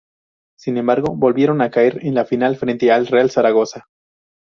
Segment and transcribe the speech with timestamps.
[0.57, 3.85] Sin embargo, volvieron a caer en la final frente al Real Zaragoza.